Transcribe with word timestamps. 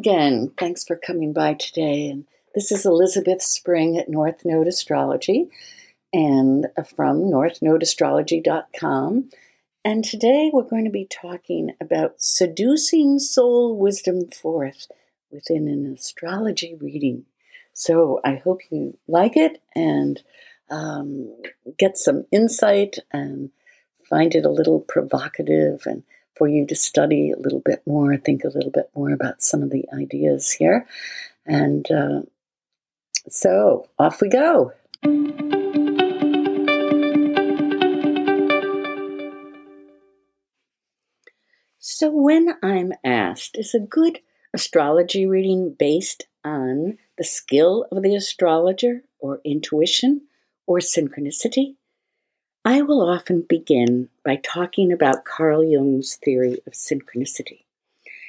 again. 0.00 0.50
Thanks 0.56 0.82
for 0.82 0.96
coming 0.96 1.34
by 1.34 1.52
today. 1.52 2.08
And 2.08 2.24
this 2.54 2.72
is 2.72 2.86
Elizabeth 2.86 3.42
Spring 3.42 3.98
at 3.98 4.08
North 4.08 4.46
Node 4.46 4.66
Astrology 4.66 5.50
and 6.10 6.68
from 6.96 7.24
northnodeastrology.com. 7.24 9.28
And 9.84 10.02
today 10.02 10.50
we're 10.50 10.62
going 10.62 10.86
to 10.86 10.90
be 10.90 11.04
talking 11.04 11.74
about 11.82 12.14
seducing 12.16 13.18
soul 13.18 13.76
wisdom 13.76 14.30
forth 14.30 14.86
within 15.30 15.68
an 15.68 15.92
astrology 15.92 16.74
reading. 16.80 17.26
So 17.74 18.22
I 18.24 18.36
hope 18.36 18.62
you 18.70 18.96
like 19.06 19.36
it 19.36 19.60
and 19.74 20.22
um, 20.70 21.30
get 21.78 21.98
some 21.98 22.24
insight 22.32 22.96
and 23.12 23.50
find 24.08 24.34
it 24.34 24.46
a 24.46 24.50
little 24.50 24.80
provocative 24.80 25.82
and 25.84 26.04
for 26.36 26.48
you 26.48 26.66
to 26.66 26.74
study 26.74 27.30
a 27.30 27.38
little 27.38 27.60
bit 27.64 27.82
more, 27.86 28.16
think 28.16 28.44
a 28.44 28.48
little 28.48 28.70
bit 28.70 28.90
more 28.94 29.10
about 29.10 29.42
some 29.42 29.62
of 29.62 29.70
the 29.70 29.84
ideas 29.92 30.50
here. 30.50 30.86
And 31.46 31.90
uh, 31.90 32.22
so 33.28 33.88
off 33.98 34.20
we 34.20 34.28
go. 34.28 34.72
So, 41.82 42.10
when 42.10 42.54
I'm 42.62 42.92
asked, 43.04 43.58
is 43.58 43.74
a 43.74 43.80
good 43.80 44.20
astrology 44.54 45.26
reading 45.26 45.74
based 45.78 46.26
on 46.44 46.98
the 47.18 47.24
skill 47.24 47.86
of 47.90 48.02
the 48.02 48.14
astrologer 48.14 49.02
or 49.18 49.40
intuition 49.44 50.22
or 50.66 50.78
synchronicity? 50.78 51.76
I 52.64 52.82
will 52.82 53.00
often 53.00 53.40
begin 53.40 54.10
by 54.22 54.36
talking 54.36 54.92
about 54.92 55.24
Carl 55.24 55.64
Jung's 55.64 56.16
theory 56.16 56.58
of 56.66 56.74
synchronicity. 56.74 57.64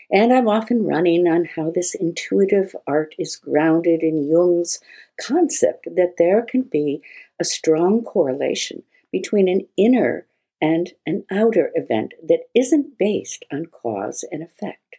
And 0.09 0.31
I'm 0.31 0.47
often 0.47 0.85
running 0.85 1.27
on 1.27 1.43
how 1.43 1.69
this 1.69 1.95
intuitive 1.95 2.73
art 2.87 3.13
is 3.19 3.35
grounded 3.35 4.03
in 4.03 4.29
Jung's 4.29 4.79
concept 5.19 5.85
that 5.97 6.15
there 6.17 6.43
can 6.43 6.61
be 6.61 7.01
a 7.41 7.43
strong 7.43 8.05
correlation 8.05 8.83
between 9.11 9.49
an 9.49 9.67
inner 9.75 10.27
and 10.61 10.93
an 11.05 11.25
outer 11.29 11.69
event 11.75 12.13
that 12.23 12.47
isn't 12.55 12.97
based 12.97 13.43
on 13.51 13.65
cause 13.65 14.23
and 14.31 14.41
effect. 14.41 14.95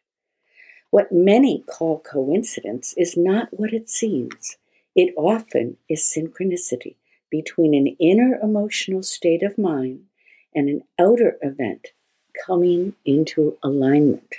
What 0.90 1.10
many 1.10 1.64
call 1.66 2.00
coincidence 2.00 2.92
is 2.98 3.16
not 3.16 3.48
what 3.50 3.72
it 3.72 3.88
seems. 3.88 4.58
It 4.94 5.14
often 5.16 5.78
is 5.88 6.02
synchronicity 6.02 6.96
between 7.32 7.74
an 7.74 7.86
inner 7.98 8.38
emotional 8.42 9.02
state 9.02 9.42
of 9.42 9.56
mind 9.56 10.04
and 10.54 10.68
an 10.68 10.82
outer 11.00 11.38
event 11.40 11.88
coming 12.46 12.94
into 13.06 13.56
alignment. 13.62 14.34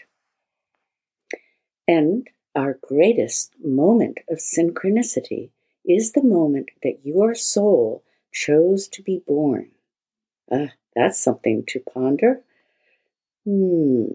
And 1.88 2.30
our 2.55 2.77
greatest 2.88 3.52
moment 3.61 4.19
of 4.30 4.38
synchronicity 4.38 5.50
is 5.83 6.11
the 6.11 6.23
moment 6.23 6.69
that 6.83 7.00
your 7.03 7.33
soul 7.33 8.03
chose 8.31 8.88
to 8.89 9.02
be 9.02 9.23
born. 9.25 9.72
Ah, 10.52 10.69
that's 10.95 11.19
something 11.19 11.63
to 11.69 11.80
ponder. 11.80 12.41
Hmm. 13.44 14.05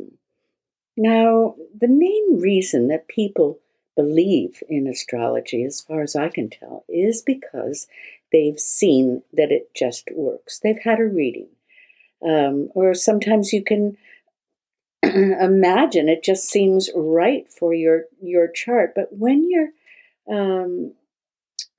Now, 0.97 1.57
the 1.79 1.89
main 1.89 2.39
reason 2.41 2.89
that 2.89 3.09
people 3.09 3.59
believe 3.97 4.63
in 4.69 4.87
astrology, 4.87 5.65
as 5.65 5.81
far 5.81 6.03
as 6.03 6.15
I 6.15 6.29
can 6.29 6.49
tell, 6.49 6.85
is 6.89 7.21
because 7.21 7.89
they've 8.33 8.59
seen 8.59 9.23
that 9.33 9.51
it 9.51 9.75
just 9.75 10.09
works. 10.15 10.59
They've 10.59 10.83
had 10.83 11.01
a 11.01 11.05
reading. 11.05 11.49
Um, 12.23 12.71
or 12.75 12.95
sometimes 12.95 13.53
you 13.53 13.63
can 13.63 13.97
imagine 15.03 16.09
it 16.09 16.25
just 16.25 16.49
seems 16.49 16.91
right 16.97 17.49
for 17.49 17.73
your 17.73 18.07
your 18.21 18.49
chart 18.49 18.93
but 18.97 19.07
when 19.13 19.49
you're 19.49 19.69
um, 20.29 20.95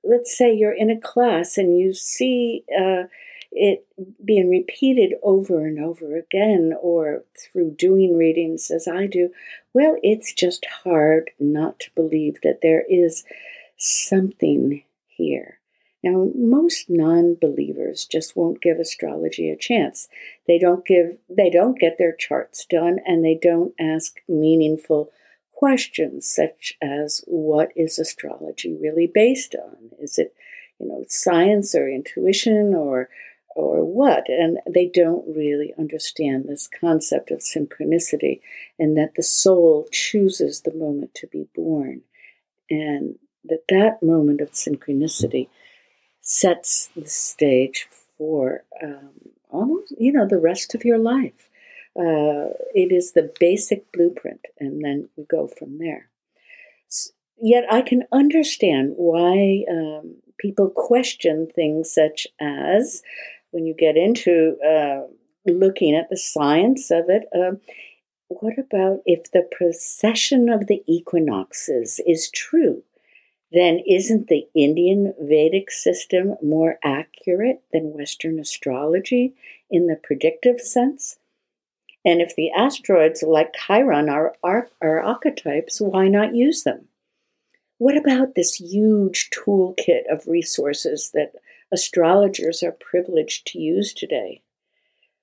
let's 0.02 0.36
say 0.36 0.54
you're 0.54 0.72
in 0.72 0.90
a 0.90 1.00
class 1.00 1.58
and 1.58 1.78
you 1.78 1.92
see 1.92 2.64
uh, 2.74 3.04
it 3.52 3.86
being 4.24 4.48
repeated 4.48 5.14
over 5.22 5.66
and 5.66 5.78
over 5.78 6.16
again 6.16 6.72
or 6.80 7.24
through 7.36 7.72
doing 7.72 8.16
readings 8.16 8.70
as 8.70 8.86
I 8.88 9.06
do, 9.06 9.30
well, 9.74 9.96
it's 10.02 10.32
just 10.32 10.64
hard 10.84 11.30
not 11.38 11.80
to 11.80 11.90
believe 11.94 12.38
that 12.42 12.60
there 12.62 12.84
is 12.88 13.24
something 13.76 14.82
here. 15.08 15.59
Now, 16.02 16.28
most 16.34 16.88
non-believers 16.88 18.06
just 18.06 18.34
won't 18.34 18.62
give 18.62 18.78
astrology 18.78 19.50
a 19.50 19.56
chance. 19.56 20.08
They 20.46 20.58
don't 20.58 20.84
give 20.84 21.18
they 21.28 21.50
don't 21.50 21.78
get 21.78 21.98
their 21.98 22.14
charts 22.14 22.64
done 22.64 23.00
and 23.04 23.24
they 23.24 23.38
don't 23.40 23.74
ask 23.78 24.16
meaningful 24.26 25.10
questions 25.52 26.26
such 26.26 26.72
as 26.80 27.22
what 27.26 27.68
is 27.76 27.98
astrology 27.98 28.74
really 28.74 29.06
based 29.06 29.54
on? 29.54 29.90
Is 30.00 30.18
it, 30.18 30.34
you 30.78 30.88
know, 30.88 31.04
science 31.06 31.74
or 31.74 31.86
intuition 31.86 32.74
or 32.74 33.10
or 33.54 33.84
what? 33.84 34.26
And 34.30 34.58
they 34.66 34.86
don't 34.86 35.36
really 35.36 35.74
understand 35.78 36.46
this 36.48 36.66
concept 36.80 37.30
of 37.30 37.40
synchronicity 37.40 38.40
and 38.78 38.96
that 38.96 39.16
the 39.16 39.22
soul 39.22 39.86
chooses 39.92 40.62
the 40.62 40.72
moment 40.72 41.14
to 41.16 41.26
be 41.26 41.46
born. 41.54 42.02
And 42.70 43.18
that 43.44 43.64
that 43.68 44.02
moment 44.02 44.40
of 44.40 44.52
synchronicity 44.52 45.48
sets 46.30 46.90
the 46.94 47.08
stage 47.08 47.88
for 48.16 48.62
um, 48.80 49.10
almost, 49.50 49.92
you 49.98 50.12
know, 50.12 50.28
the 50.28 50.38
rest 50.38 50.76
of 50.76 50.84
your 50.84 50.96
life. 50.96 51.50
Uh, 51.98 52.54
it 52.72 52.92
is 52.92 53.12
the 53.12 53.32
basic 53.40 53.90
blueprint, 53.90 54.46
and 54.60 54.80
then 54.84 55.08
we 55.16 55.24
go 55.24 55.48
from 55.48 55.78
there. 55.78 56.08
Yet 57.36 57.64
I 57.68 57.82
can 57.82 58.04
understand 58.12 58.92
why 58.96 59.64
um, 59.68 60.14
people 60.38 60.70
question 60.70 61.48
things 61.52 61.92
such 61.92 62.28
as 62.40 63.02
when 63.50 63.66
you 63.66 63.74
get 63.74 63.96
into 63.96 64.56
uh, 64.64 65.08
looking 65.46 65.96
at 65.96 66.10
the 66.10 66.16
science 66.16 66.92
of 66.92 67.06
it, 67.08 67.24
uh, 67.34 67.56
what 68.28 68.56
about 68.56 69.00
if 69.04 69.32
the 69.32 69.48
precession 69.50 70.48
of 70.48 70.68
the 70.68 70.84
equinoxes 70.86 72.00
is 72.06 72.30
true? 72.30 72.84
Then 73.52 73.80
isn't 73.86 74.28
the 74.28 74.46
Indian 74.54 75.14
Vedic 75.20 75.70
system 75.70 76.36
more 76.40 76.78
accurate 76.84 77.62
than 77.72 77.92
Western 77.92 78.38
astrology 78.38 79.34
in 79.68 79.86
the 79.86 79.96
predictive 79.96 80.60
sense? 80.60 81.16
And 82.04 82.20
if 82.20 82.34
the 82.34 82.50
asteroids 82.52 83.22
like 83.22 83.54
Chiron 83.66 84.08
are, 84.08 84.34
are, 84.42 84.68
are 84.80 85.00
archetypes, 85.00 85.80
why 85.80 86.08
not 86.08 86.34
use 86.34 86.62
them? 86.62 86.88
What 87.78 87.96
about 87.96 88.34
this 88.34 88.56
huge 88.56 89.30
toolkit 89.30 90.10
of 90.10 90.26
resources 90.26 91.10
that 91.12 91.32
astrologers 91.72 92.62
are 92.62 92.72
privileged 92.72 93.46
to 93.48 93.58
use 93.58 93.92
today? 93.92 94.42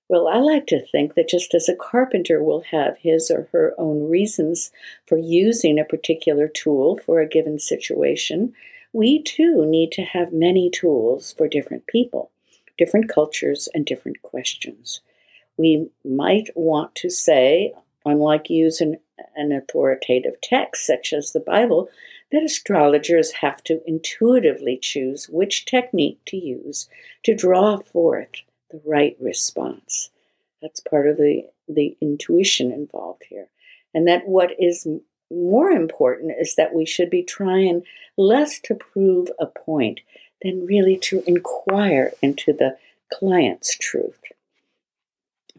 Well, 0.10 0.30
I 0.30 0.38
like 0.38 0.68
to 0.68 0.86
think 0.86 1.16
that 1.16 1.28
just 1.28 1.54
as 1.54 1.68
a 1.68 1.76
carpenter 1.76 2.42
will 2.42 2.62
have 2.72 2.98
his 3.00 3.30
or 3.30 3.50
her 3.52 3.74
own 3.78 4.10
reasons 4.10 4.72
for 5.06 5.18
using 5.18 5.78
a 5.78 5.86
particular 5.86 6.48
tool 6.48 6.98
for 7.06 7.20
a 7.20 7.28
given 7.28 7.60
situation, 7.60 8.54
we 8.94 9.22
too 9.22 9.66
need 9.66 9.92
to 9.94 10.04
have 10.04 10.32
many 10.32 10.70
tools 10.70 11.34
for 11.34 11.50
different 11.50 11.88
people, 11.88 12.32
different 12.78 13.10
cultures, 13.10 13.68
and 13.74 13.86
different 13.86 14.22
questions. 14.22 15.02
We 15.58 15.90
might 16.06 16.52
want 16.56 16.96
to 16.96 17.10
say, 17.10 17.74
unlike 18.06 18.50
using 18.50 18.98
an 19.36 19.52
authoritative 19.52 20.40
text 20.42 20.86
such 20.86 21.12
as 21.12 21.34
the 21.34 21.42
Bible, 21.42 21.90
that 22.32 22.44
astrologers 22.44 23.32
have 23.34 23.62
to 23.66 23.82
intuitively 23.86 24.78
choose 24.82 25.28
which 25.28 25.66
technique 25.66 26.20
to 26.28 26.38
use 26.38 26.88
to 27.24 27.36
draw 27.36 27.78
forth 27.78 28.30
the 28.72 28.82
right 28.86 29.16
response. 29.20 30.10
That's 30.62 30.80
part 30.80 31.08
of 31.08 31.18
the, 31.18 31.44
the 31.68 31.96
intuition 32.02 32.72
involved 32.72 33.24
here. 33.30 33.48
And 33.94 34.08
that 34.08 34.28
what 34.28 34.52
is 34.60 34.88
more 35.32 35.70
important 35.70 36.34
is 36.40 36.56
that 36.56 36.74
we 36.74 36.86
should 36.86 37.10
be 37.10 37.24
trying 37.24 37.84
less 38.18 38.60
to 38.62 38.76
prove 38.76 39.30
a 39.40 39.46
point 39.46 40.00
than 40.42 40.66
really 40.66 40.98
to 40.98 41.24
inquire 41.26 42.14
into 42.22 42.54
the 42.54 42.78
client's 43.14 43.76
truth. 43.76 44.20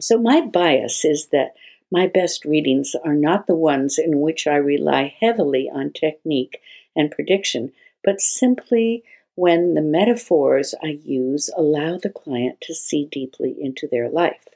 So, 0.00 0.18
my 0.18 0.40
bias 0.40 1.04
is 1.04 1.28
that 1.32 1.54
my 1.90 2.06
best 2.06 2.44
readings 2.44 2.94
are 3.04 3.14
not 3.14 3.46
the 3.46 3.54
ones 3.54 3.98
in 3.98 4.20
which 4.20 4.46
I 4.46 4.56
rely 4.56 5.14
heavily 5.20 5.70
on 5.72 5.92
technique 5.92 6.60
and 6.94 7.10
prediction, 7.10 7.72
but 8.04 8.20
simply 8.20 9.02
when 9.38 9.74
the 9.74 9.80
metaphors 9.80 10.74
I 10.82 10.98
use 11.04 11.48
allow 11.56 11.96
the 11.96 12.10
client 12.10 12.60
to 12.62 12.74
see 12.74 13.04
deeply 13.04 13.54
into 13.56 13.86
their 13.86 14.08
life. 14.08 14.48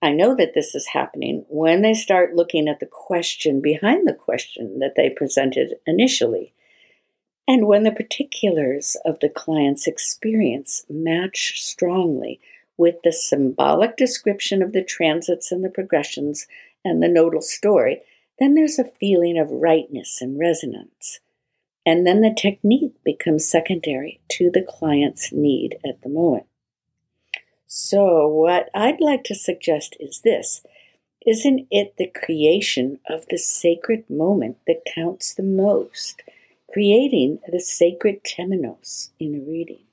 I 0.00 0.10
know 0.10 0.34
that 0.36 0.54
this 0.54 0.74
is 0.74 0.86
happening 0.88 1.44
when 1.50 1.82
they 1.82 1.92
start 1.92 2.34
looking 2.34 2.66
at 2.66 2.80
the 2.80 2.86
question 2.86 3.60
behind 3.60 4.08
the 4.08 4.14
question 4.14 4.78
that 4.78 4.94
they 4.96 5.10
presented 5.10 5.74
initially, 5.86 6.54
and 7.46 7.66
when 7.66 7.82
the 7.82 7.92
particulars 7.92 8.96
of 9.04 9.20
the 9.20 9.28
client's 9.28 9.86
experience 9.86 10.86
match 10.88 11.62
strongly 11.62 12.40
with 12.78 12.96
the 13.04 13.12
symbolic 13.12 13.98
description 13.98 14.62
of 14.62 14.72
the 14.72 14.82
transits 14.82 15.52
and 15.52 15.62
the 15.62 15.68
progressions 15.68 16.46
and 16.86 17.02
the 17.02 17.08
nodal 17.08 17.42
story, 17.42 18.00
Then 18.38 18.54
there's 18.54 18.78
a 18.78 18.84
feeling 18.84 19.38
of 19.38 19.50
rightness 19.50 20.20
and 20.20 20.38
resonance. 20.38 21.20
And 21.86 22.06
then 22.06 22.22
the 22.22 22.34
technique 22.34 22.94
becomes 23.04 23.48
secondary 23.48 24.20
to 24.32 24.50
the 24.50 24.62
client's 24.66 25.32
need 25.32 25.76
at 25.84 26.00
the 26.02 26.08
moment. 26.08 26.46
So, 27.66 28.26
what 28.26 28.70
I'd 28.74 29.00
like 29.00 29.24
to 29.24 29.34
suggest 29.34 29.96
is 30.00 30.20
this 30.20 30.62
Isn't 31.26 31.66
it 31.70 31.96
the 31.98 32.06
creation 32.06 33.00
of 33.08 33.26
the 33.28 33.36
sacred 33.36 34.08
moment 34.08 34.58
that 34.66 34.86
counts 34.94 35.34
the 35.34 35.42
most? 35.42 36.22
Creating 36.72 37.38
the 37.46 37.60
sacred 37.60 38.24
temenos 38.24 39.10
in 39.20 39.34
a 39.34 39.40
reading. 39.40 39.84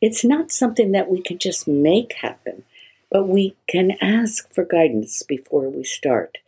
It's 0.00 0.24
not 0.24 0.52
something 0.52 0.92
that 0.92 1.10
we 1.10 1.20
can 1.20 1.38
just 1.38 1.66
make 1.66 2.12
happen, 2.14 2.64
but 3.10 3.26
we 3.26 3.56
can 3.66 3.92
ask 4.00 4.52
for 4.52 4.64
guidance 4.64 5.22
before 5.22 5.68
we 5.68 5.82
start. 5.82 6.38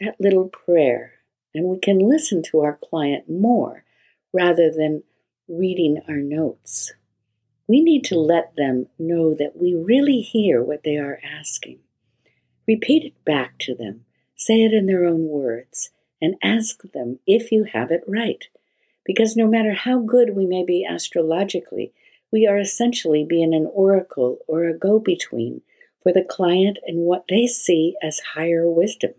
That 0.00 0.20
little 0.20 0.48
prayer, 0.48 1.14
and 1.54 1.66
we 1.66 1.78
can 1.78 1.98
listen 1.98 2.42
to 2.44 2.60
our 2.60 2.78
client 2.80 3.28
more 3.28 3.84
rather 4.32 4.70
than 4.70 5.02
reading 5.48 6.00
our 6.08 6.18
notes. 6.18 6.92
We 7.66 7.80
need 7.80 8.04
to 8.04 8.18
let 8.18 8.54
them 8.56 8.86
know 8.98 9.34
that 9.34 9.56
we 9.56 9.74
really 9.74 10.20
hear 10.20 10.62
what 10.62 10.84
they 10.84 10.96
are 10.96 11.20
asking. 11.22 11.80
Repeat 12.66 13.04
it 13.04 13.24
back 13.24 13.58
to 13.60 13.74
them, 13.74 14.04
say 14.36 14.62
it 14.62 14.72
in 14.72 14.86
their 14.86 15.04
own 15.04 15.26
words, 15.28 15.90
and 16.20 16.36
ask 16.42 16.82
them 16.92 17.18
if 17.26 17.52
you 17.52 17.64
have 17.64 17.90
it 17.90 18.02
right. 18.06 18.44
Because 19.04 19.36
no 19.36 19.46
matter 19.46 19.72
how 19.72 20.00
good 20.00 20.36
we 20.36 20.46
may 20.46 20.64
be 20.64 20.86
astrologically, 20.88 21.92
we 22.30 22.46
are 22.46 22.58
essentially 22.58 23.24
being 23.24 23.54
an 23.54 23.68
oracle 23.72 24.38
or 24.46 24.64
a 24.64 24.76
go 24.76 24.98
between 24.98 25.62
for 26.02 26.12
the 26.12 26.24
client 26.24 26.78
and 26.86 26.98
what 27.00 27.24
they 27.28 27.46
see 27.46 27.96
as 28.02 28.20
higher 28.34 28.68
wisdom. 28.68 29.12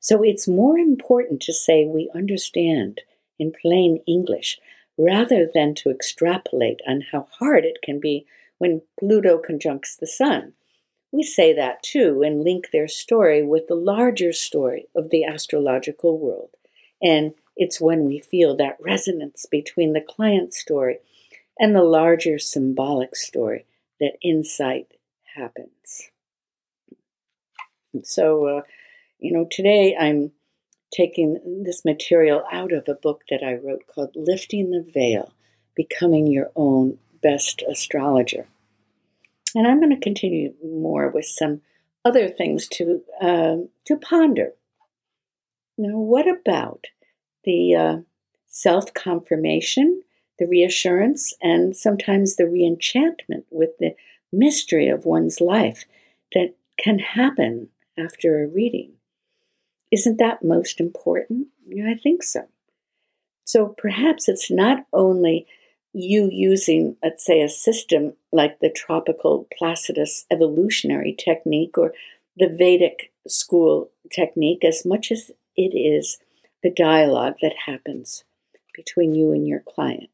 So 0.00 0.22
it's 0.22 0.48
more 0.48 0.78
important 0.78 1.42
to 1.42 1.52
say 1.52 1.84
we 1.84 2.10
understand 2.14 3.02
in 3.38 3.52
plain 3.52 4.02
English 4.06 4.58
rather 4.96 5.48
than 5.52 5.74
to 5.74 5.90
extrapolate 5.90 6.80
on 6.86 7.02
how 7.12 7.28
hard 7.38 7.64
it 7.64 7.78
can 7.82 8.00
be 8.00 8.26
when 8.58 8.82
Pluto 8.98 9.38
conjuncts 9.38 9.96
the 9.96 10.06
Sun. 10.06 10.52
We 11.12 11.22
say 11.22 11.54
that 11.54 11.82
too 11.82 12.22
and 12.22 12.42
link 12.42 12.70
their 12.70 12.88
story 12.88 13.42
with 13.42 13.68
the 13.68 13.74
larger 13.74 14.32
story 14.32 14.88
of 14.94 15.10
the 15.10 15.24
astrological 15.24 16.18
world. 16.18 16.50
And 17.00 17.34
it's 17.56 17.80
when 17.80 18.04
we 18.04 18.18
feel 18.18 18.56
that 18.56 18.76
resonance 18.80 19.46
between 19.50 19.92
the 19.92 20.00
client's 20.00 20.58
story 20.58 20.98
and 21.58 21.74
the 21.74 21.82
larger 21.82 22.38
symbolic 22.38 23.16
story 23.16 23.66
that 24.00 24.18
insight 24.22 24.86
happens. 25.34 26.10
So, 28.02 28.46
uh, 28.46 28.62
you 29.18 29.32
know, 29.32 29.46
today 29.50 29.96
I'm 29.98 30.32
taking 30.90 31.62
this 31.64 31.84
material 31.84 32.42
out 32.50 32.72
of 32.72 32.88
a 32.88 32.94
book 32.94 33.22
that 33.30 33.42
I 33.42 33.54
wrote 33.54 33.86
called 33.86 34.10
Lifting 34.14 34.70
the 34.70 34.84
Veil 34.92 35.32
Becoming 35.74 36.26
Your 36.26 36.50
Own 36.56 36.98
Best 37.22 37.62
Astrologer. 37.68 38.46
And 39.54 39.66
I'm 39.66 39.80
going 39.80 39.94
to 39.94 40.00
continue 40.00 40.54
more 40.64 41.08
with 41.08 41.26
some 41.26 41.60
other 42.04 42.28
things 42.28 42.68
to, 42.68 43.02
uh, 43.20 43.56
to 43.86 43.96
ponder. 43.96 44.52
Now, 45.76 45.96
what 45.96 46.26
about 46.28 46.86
the 47.44 47.74
uh, 47.74 47.96
self 48.48 48.92
confirmation, 48.94 50.02
the 50.38 50.46
reassurance, 50.46 51.34
and 51.40 51.76
sometimes 51.76 52.36
the 52.36 52.44
reenchantment 52.44 53.44
with 53.50 53.70
the 53.78 53.94
mystery 54.32 54.88
of 54.88 55.04
one's 55.04 55.40
life 55.40 55.84
that 56.34 56.54
can 56.78 56.98
happen 56.98 57.68
after 57.96 58.42
a 58.42 58.46
reading? 58.46 58.97
Isn't 59.90 60.18
that 60.18 60.44
most 60.44 60.80
important? 60.80 61.48
Yeah, 61.66 61.90
I 61.90 61.94
think 61.94 62.22
so. 62.22 62.46
So 63.44 63.74
perhaps 63.78 64.28
it's 64.28 64.50
not 64.50 64.84
only 64.92 65.46
you 65.94 66.28
using, 66.30 66.96
let's 67.02 67.24
say, 67.24 67.40
a 67.40 67.48
system 67.48 68.12
like 68.30 68.60
the 68.60 68.70
tropical 68.70 69.48
Placidus 69.56 70.26
evolutionary 70.30 71.14
technique 71.14 71.78
or 71.78 71.94
the 72.36 72.48
Vedic 72.48 73.10
school 73.26 73.90
technique 74.12 74.64
as 74.64 74.84
much 74.84 75.10
as 75.10 75.30
it 75.56 75.74
is 75.74 76.18
the 76.62 76.70
dialogue 76.70 77.36
that 77.40 77.54
happens 77.66 78.24
between 78.74 79.14
you 79.14 79.32
and 79.32 79.46
your 79.46 79.60
client. 79.60 80.10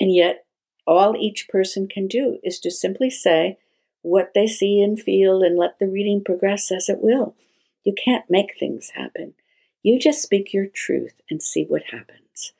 And 0.00 0.12
yet, 0.12 0.46
all 0.86 1.16
each 1.16 1.48
person 1.48 1.86
can 1.86 2.08
do 2.08 2.38
is 2.42 2.58
to 2.60 2.70
simply 2.70 3.10
say 3.10 3.58
what 4.02 4.32
they 4.34 4.46
see 4.46 4.80
and 4.82 5.00
feel 5.00 5.42
and 5.42 5.56
let 5.56 5.78
the 5.78 5.86
reading 5.86 6.22
progress 6.24 6.70
as 6.70 6.88
it 6.88 6.98
will. 7.00 7.34
You 7.84 7.94
can't 7.94 8.28
make 8.30 8.58
things 8.58 8.90
happen. 8.90 9.34
You 9.82 9.98
just 9.98 10.22
speak 10.22 10.52
your 10.52 10.66
truth 10.66 11.20
and 11.30 11.42
see 11.42 11.64
what 11.64 11.84
happens. 11.92 12.52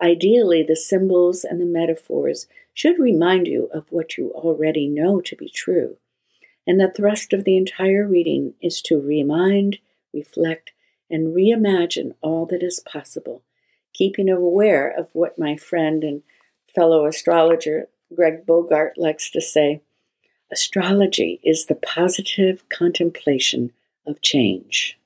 Ideally, 0.00 0.62
the 0.62 0.76
symbols 0.76 1.44
and 1.44 1.60
the 1.60 1.66
metaphors 1.66 2.46
should 2.72 3.00
remind 3.00 3.48
you 3.48 3.68
of 3.74 3.90
what 3.90 4.16
you 4.16 4.30
already 4.30 4.86
know 4.86 5.20
to 5.20 5.34
be 5.34 5.48
true. 5.48 5.96
And 6.66 6.78
the 6.78 6.92
thrust 6.94 7.32
of 7.32 7.42
the 7.44 7.56
entire 7.56 8.06
reading 8.06 8.54
is 8.60 8.80
to 8.82 9.00
remind, 9.00 9.78
reflect, 10.14 10.70
and 11.10 11.34
reimagine 11.34 12.14
all 12.20 12.46
that 12.46 12.62
is 12.62 12.80
possible, 12.80 13.42
keeping 13.92 14.28
aware 14.28 14.88
of 14.88 15.08
what 15.12 15.38
my 15.38 15.56
friend 15.56 16.04
and 16.04 16.22
fellow 16.72 17.06
astrologer 17.06 17.88
Greg 18.14 18.46
Bogart 18.46 18.96
likes 18.96 19.30
to 19.30 19.40
say 19.40 19.80
astrology 20.52 21.40
is 21.42 21.66
the 21.66 21.74
positive 21.74 22.68
contemplation 22.68 23.72
of 24.08 24.22
change. 24.22 24.98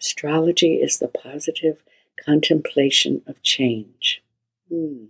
Astrology 0.00 0.76
is 0.76 0.98
the 0.98 1.08
positive 1.08 1.82
contemplation 2.24 3.22
of 3.26 3.42
change. 3.42 4.22
Hmm. 4.68 5.06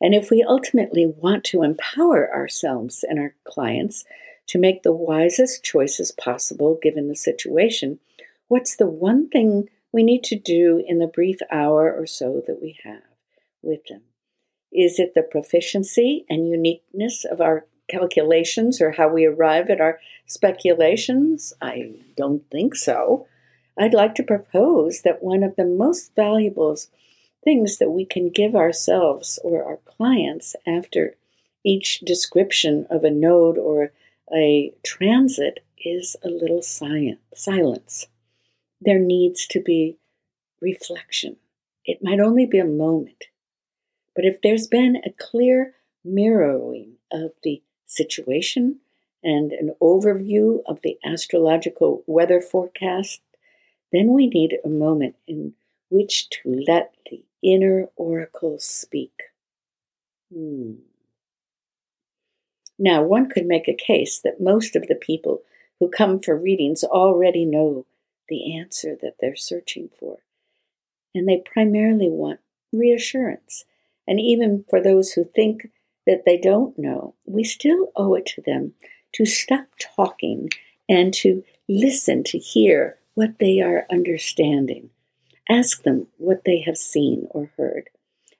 And 0.00 0.14
if 0.14 0.30
we 0.30 0.42
ultimately 0.42 1.06
want 1.06 1.44
to 1.44 1.62
empower 1.62 2.32
ourselves 2.34 3.04
and 3.08 3.18
our 3.18 3.34
clients 3.44 4.04
to 4.48 4.58
make 4.58 4.82
the 4.82 4.92
wisest 4.92 5.62
choices 5.62 6.12
possible 6.12 6.78
given 6.82 7.08
the 7.08 7.16
situation, 7.16 8.00
what's 8.48 8.76
the 8.76 8.86
one 8.86 9.28
thing 9.28 9.68
we 9.92 10.02
need 10.02 10.24
to 10.24 10.36
do 10.36 10.82
in 10.86 10.98
the 10.98 11.06
brief 11.06 11.38
hour 11.50 11.92
or 11.92 12.06
so 12.06 12.42
that 12.46 12.60
we 12.60 12.78
have 12.84 13.02
with 13.62 13.86
them? 13.88 14.02
Is 14.72 14.98
it 14.98 15.14
the 15.14 15.22
proficiency 15.22 16.26
and 16.28 16.48
uniqueness 16.48 17.24
of 17.24 17.40
our 17.40 17.66
calculations 17.88 18.80
or 18.80 18.92
how 18.92 19.08
we 19.08 19.24
arrive 19.24 19.70
at 19.70 19.80
our 19.80 19.98
speculations? 20.26 21.52
I 21.60 21.94
don't 22.16 22.48
think 22.50 22.74
so. 22.74 23.26
I'd 23.78 23.94
like 23.94 24.14
to 24.16 24.22
propose 24.22 25.02
that 25.02 25.22
one 25.22 25.42
of 25.42 25.56
the 25.56 25.64
most 25.64 26.14
valuable 26.14 26.76
things 27.42 27.78
that 27.78 27.90
we 27.90 28.04
can 28.04 28.30
give 28.30 28.54
ourselves 28.54 29.38
or 29.42 29.64
our 29.64 29.78
clients 29.84 30.56
after 30.66 31.14
each 31.64 32.00
description 32.00 32.86
of 32.90 33.04
a 33.04 33.10
node 33.10 33.58
or 33.58 33.92
a 34.34 34.72
transit 34.82 35.64
is 35.84 36.16
a 36.22 36.28
little 36.28 36.62
silence. 36.62 38.06
There 38.80 38.98
needs 38.98 39.46
to 39.48 39.60
be 39.60 39.98
reflection. 40.60 41.36
It 41.84 42.02
might 42.02 42.20
only 42.20 42.46
be 42.46 42.58
a 42.58 42.64
moment, 42.64 43.24
but 44.14 44.24
if 44.24 44.40
there's 44.40 44.66
been 44.66 44.96
a 45.04 45.10
clear 45.10 45.74
mirroring 46.04 46.94
of 47.12 47.32
the 47.42 47.62
situation 47.94 48.80
and 49.22 49.52
an 49.52 49.74
overview 49.80 50.62
of 50.66 50.80
the 50.82 50.98
astrological 51.04 52.02
weather 52.06 52.40
forecast, 52.40 53.20
then 53.92 54.12
we 54.12 54.26
need 54.26 54.58
a 54.64 54.68
moment 54.68 55.16
in 55.26 55.54
which 55.88 56.28
to 56.28 56.62
let 56.66 56.94
the 57.10 57.22
inner 57.42 57.88
oracle 57.96 58.58
speak. 58.58 59.12
Hmm. 60.32 60.74
Now, 62.78 63.02
one 63.02 63.30
could 63.30 63.46
make 63.46 63.68
a 63.68 63.74
case 63.74 64.20
that 64.20 64.40
most 64.40 64.74
of 64.74 64.88
the 64.88 64.96
people 64.96 65.42
who 65.78 65.88
come 65.88 66.20
for 66.20 66.36
readings 66.36 66.82
already 66.82 67.44
know 67.44 67.86
the 68.28 68.56
answer 68.56 68.96
that 69.00 69.16
they're 69.20 69.36
searching 69.36 69.90
for, 69.98 70.18
and 71.14 71.28
they 71.28 71.42
primarily 71.44 72.08
want 72.08 72.40
reassurance. 72.72 73.64
And 74.06 74.20
even 74.20 74.64
for 74.68 74.82
those 74.82 75.12
who 75.12 75.24
think 75.24 75.68
that 76.06 76.24
they 76.24 76.38
don't 76.38 76.78
know, 76.78 77.14
we 77.24 77.44
still 77.44 77.92
owe 77.96 78.14
it 78.14 78.26
to 78.26 78.42
them 78.42 78.74
to 79.12 79.24
stop 79.24 79.66
talking 79.78 80.50
and 80.88 81.14
to 81.14 81.44
listen 81.68 82.22
to 82.24 82.38
hear 82.38 82.98
what 83.14 83.38
they 83.38 83.60
are 83.60 83.86
understanding. 83.90 84.90
Ask 85.48 85.82
them 85.82 86.08
what 86.16 86.42
they 86.44 86.60
have 86.60 86.76
seen 86.76 87.26
or 87.30 87.50
heard, 87.56 87.90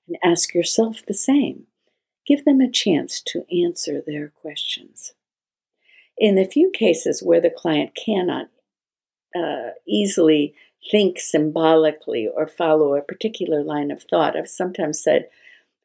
and 0.08 0.16
ask 0.22 0.54
yourself 0.54 1.02
the 1.06 1.14
same. 1.14 1.66
Give 2.26 2.44
them 2.44 2.60
a 2.60 2.70
chance 2.70 3.20
to 3.26 3.44
answer 3.54 4.02
their 4.04 4.28
questions. 4.28 5.12
In 6.16 6.36
the 6.36 6.44
few 6.44 6.70
cases 6.70 7.22
where 7.22 7.40
the 7.40 7.50
client 7.50 7.94
cannot 7.94 8.48
uh, 9.36 9.70
easily 9.86 10.54
think 10.90 11.18
symbolically 11.18 12.28
or 12.28 12.46
follow 12.46 12.94
a 12.94 13.02
particular 13.02 13.62
line 13.62 13.90
of 13.90 14.02
thought, 14.02 14.36
I've 14.36 14.48
sometimes 14.48 15.02
said, 15.02 15.28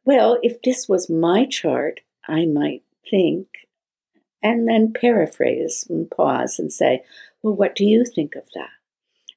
well, 0.06 0.40
if 0.42 0.62
this 0.62 0.88
was 0.88 1.10
my 1.10 1.46
chart, 1.46 2.02
I 2.28 2.46
might 2.46 2.84
think, 3.10 3.48
and 4.42 4.68
then 4.68 4.94
paraphrase 4.94 5.86
and 5.90 6.10
pause 6.10 6.60
and 6.60 6.72
say, 6.72 7.04
Well, 7.42 7.56
what 7.56 7.76
do 7.76 7.86
you 7.86 8.06
think 8.06 8.36
of 8.36 8.44
that? 8.56 8.70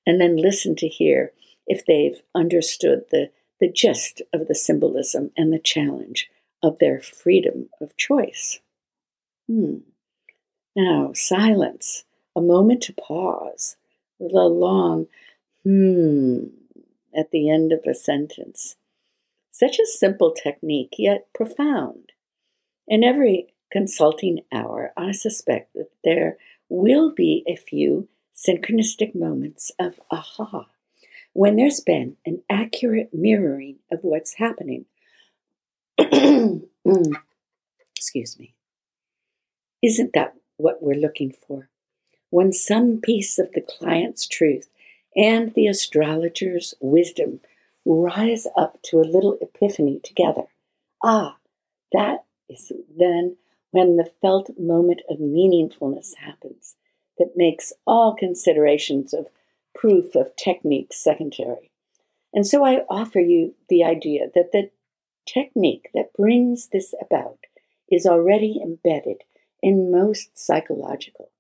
and 0.07 0.21
then 0.21 0.37
listen 0.37 0.75
to 0.77 0.89
hear 0.89 1.33
if 1.67 1.85
they've 1.87 2.21
understood 2.35 3.05
the, 3.11 3.31
the 3.61 3.71
gist 3.71 4.23
of 4.33 4.49
the 4.49 4.55
symbolism 4.55 5.31
and 5.37 5.53
the 5.53 5.59
challenge 5.59 6.29
of 6.63 6.79
their 6.79 7.01
freedom 7.01 7.69
of 7.81 7.97
choice. 7.97 8.61
Hmm. 9.49 9.79
Now, 10.75 11.13
silence, 11.15 12.05
a 12.35 12.41
moment 12.41 12.83
to 12.85 12.95
pause, 12.95 13.77
the 14.19 14.27
long 14.27 15.07
hmm 15.65 16.47
at 17.15 17.31
the 17.31 17.51
end 17.51 17.73
of 17.73 17.81
a 17.87 17.95
sentence. 17.95 18.77
Such 19.53 19.79
a 19.79 19.87
simple 19.87 20.33
technique, 20.33 20.95
yet 20.97 21.29
profound. 21.35 22.13
In 22.89 23.05
every 23.05 23.53
consulting 23.71 24.41
hour, 24.51 24.93
I 24.97 25.13
suspect 25.13 25.75
that 25.75 25.91
there 26.03 26.39
will 26.71 27.13
be 27.13 27.45
a 27.47 27.55
few 27.55 28.09
synchronistic 28.35 29.15
moments 29.15 29.71
of 29.79 30.01
aha 30.11 30.67
when 31.35 31.57
there's 31.57 31.81
been 31.81 32.17
an 32.25 32.43
accurate 32.49 33.13
mirroring 33.13 33.77
of 33.91 34.01
what's 34.03 34.35
happening. 34.35 34.87
Excuse 37.95 38.39
me. 38.39 38.55
Isn't 39.83 40.15
that 40.15 40.35
what 40.57 40.83
we're 40.83 40.95
looking 40.95 41.33
for? 41.47 41.69
When 42.31 42.53
some 42.55 43.01
piece 43.03 43.39
of 43.39 43.53
the 43.53 43.61
client's 43.61 44.27
truth 44.27 44.69
and 45.15 45.53
the 45.55 45.67
astrologer's 45.67 46.75
wisdom 46.81 47.41
rise 47.85 48.47
up 48.57 48.81
to 48.83 48.99
a 48.99 49.11
little 49.11 49.39
epiphany 49.41 50.01
together. 50.03 50.45
Ah, 51.03 51.37
that 51.93 52.25
is 52.49 52.73
then 52.97 53.37
when 53.71 53.97
the 53.97 54.11
felt 54.21 54.51
moment 54.59 55.03
of 55.09 55.19
meaningfulness 55.19 56.15
happens 56.19 56.77
that 57.19 57.37
makes 57.37 57.73
all 57.87 58.15
considerations 58.15 59.13
of 59.13 59.27
proof 59.75 60.15
of 60.15 60.35
technique 60.37 60.93
secondary. 60.93 61.71
And 62.35 62.47
so 62.47 62.65
I 62.65 62.85
offer 62.89 63.21
you 63.21 63.55
the 63.69 63.85
idea 63.85 64.27
that 64.35 64.53
the 64.53 64.71
technique 65.27 65.91
that 65.95 66.13
brings 66.15 66.69
this 66.69 66.95
about 67.01 67.39
is 67.91 68.07
already 68.07 68.61
embedded 68.63 69.23
in 69.63 69.91
most 69.91 70.39
psychological 70.39 71.31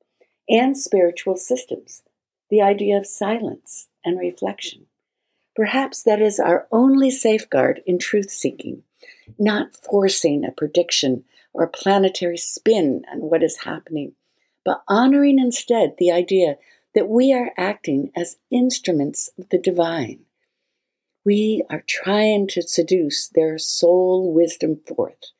and 0.48 0.76
spiritual 0.76 1.36
systems 1.36 2.02
the 2.50 2.60
idea 2.60 2.98
of 2.98 3.06
silence 3.06 3.88
and 4.04 4.18
reflection. 4.18 4.86
Perhaps 5.54 6.02
that 6.04 6.22
is 6.22 6.40
our 6.40 6.66
only 6.72 7.10
safeguard 7.10 7.82
in 7.86 7.98
truth 7.98 8.30
seeking, 8.30 8.82
not 9.38 9.76
forcing 9.76 10.44
a 10.44 10.52
prediction 10.52 11.24
or 11.52 11.64
a 11.64 11.68
planetary 11.68 12.38
spin 12.38 13.04
on 13.12 13.18
what 13.20 13.42
is 13.42 13.64
happening, 13.64 14.12
but 14.64 14.82
honoring 14.88 15.38
instead 15.38 15.94
the 15.98 16.10
idea 16.10 16.56
that 16.94 17.08
we 17.08 17.32
are 17.32 17.52
acting 17.56 18.10
as 18.16 18.36
instruments 18.50 19.30
of 19.38 19.48
the 19.50 19.58
divine. 19.58 20.20
We 21.24 21.62
are 21.70 21.84
trying 21.86 22.48
to 22.48 22.62
seduce 22.62 23.28
their 23.28 23.58
soul 23.58 24.32
wisdom 24.32 24.76
forth 24.76 25.30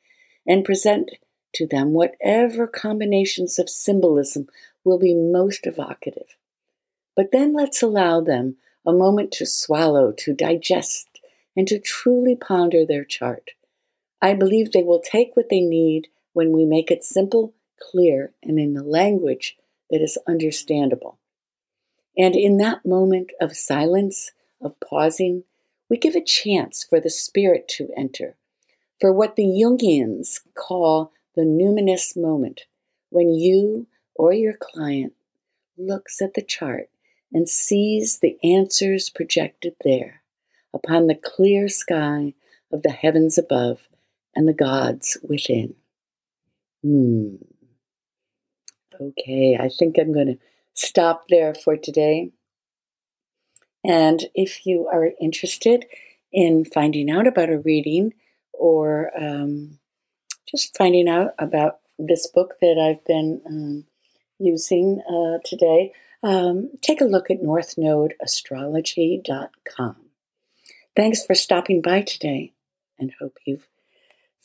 and 0.47 0.63
present 0.63 1.11
to 1.53 1.67
them 1.67 1.93
whatever 1.93 2.67
combinations 2.67 3.59
of 3.59 3.69
symbolism 3.69 4.47
will 4.83 4.97
be 4.97 5.13
most 5.13 5.67
evocative. 5.67 6.37
But 7.15 7.31
then 7.31 7.53
let's 7.53 7.81
allow 7.81 8.21
them 8.21 8.57
a 8.85 8.93
moment 8.93 9.31
to 9.31 9.45
swallow, 9.45 10.11
to 10.11 10.33
digest, 10.33 11.07
and 11.55 11.67
to 11.67 11.79
truly 11.79 12.35
ponder 12.35 12.85
their 12.85 13.03
chart. 13.03 13.51
I 14.21 14.33
believe 14.33 14.71
they 14.71 14.83
will 14.83 15.01
take 15.01 15.35
what 15.35 15.49
they 15.49 15.61
need 15.61 16.07
when 16.33 16.51
we 16.51 16.65
make 16.65 16.89
it 16.89 17.03
simple, 17.03 17.53
clear, 17.79 18.33
and 18.41 18.59
in 18.59 18.73
the 18.73 18.83
language 18.83 19.57
that 19.89 20.01
is 20.01 20.17
understandable. 20.27 21.19
And 22.17 22.35
in 22.35 22.57
that 22.57 22.85
moment 22.85 23.31
of 23.41 23.55
silence, 23.55 24.31
of 24.61 24.79
pausing, 24.79 25.43
we 25.89 25.97
give 25.97 26.15
a 26.15 26.23
chance 26.23 26.83
for 26.83 26.99
the 26.99 27.09
spirit 27.09 27.67
to 27.77 27.89
enter, 27.97 28.35
for 28.99 29.11
what 29.11 29.35
the 29.35 29.43
Jungians 29.43 30.39
call 30.55 31.11
the 31.35 31.41
numinous 31.41 32.15
moment, 32.15 32.61
when 33.09 33.33
you 33.33 33.87
or 34.15 34.33
your 34.33 34.53
client 34.53 35.13
looks 35.77 36.21
at 36.21 36.33
the 36.33 36.41
chart 36.41 36.89
and 37.33 37.49
sees 37.49 38.19
the 38.19 38.37
answers 38.43 39.09
projected 39.09 39.75
there 39.83 40.21
upon 40.73 41.07
the 41.07 41.15
clear 41.15 41.67
sky 41.67 42.33
of 42.71 42.83
the 42.83 42.91
heavens 42.91 43.37
above 43.37 43.87
and 44.35 44.47
the 44.47 44.53
gods 44.53 45.17
within. 45.27 45.75
Hmm. 46.83 47.35
Okay, 48.99 49.57
I 49.59 49.69
think 49.69 49.97
I'm 49.97 50.13
going 50.13 50.27
to 50.27 50.39
stop 50.73 51.25
there 51.29 51.53
for 51.53 51.77
today. 51.77 52.31
And 53.83 54.25
if 54.33 54.65
you 54.65 54.87
are 54.87 55.09
interested 55.19 55.85
in 56.31 56.65
finding 56.65 57.09
out 57.09 57.27
about 57.27 57.49
a 57.49 57.59
reading 57.59 58.13
or 58.53 59.11
um, 59.19 59.79
just 60.49 60.77
finding 60.77 61.07
out 61.07 61.31
about 61.39 61.79
this 61.99 62.27
book 62.27 62.55
that 62.61 62.77
I've 62.79 63.03
been 63.05 63.41
um, 63.45 63.85
using 64.39 65.01
uh, 65.09 65.39
today, 65.43 65.91
um, 66.23 66.71
take 66.81 67.01
a 67.01 67.05
look 67.05 67.29
at 67.29 67.41
northnodeastrology.com. 67.41 69.95
Thanks 70.95 71.25
for 71.25 71.33
stopping 71.35 71.81
by 71.81 72.01
today 72.01 72.53
and 72.97 73.13
hope 73.19 73.37
you've 73.45 73.67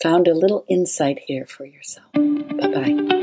found 0.02 0.28
a 0.28 0.34
little 0.34 0.66
insight 0.68 1.20
here 1.26 1.46
for 1.46 1.64
yourself. 1.64 2.12
Bye 2.12 2.72
bye. 2.72 3.14